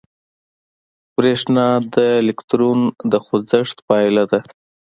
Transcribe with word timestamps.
برېښنا 1.15 1.67
د 1.93 1.95
الکترون 2.21 2.79
د 3.11 3.13
خوځښت 3.25 3.77
پایله 3.87 4.23
ده. 4.31 4.39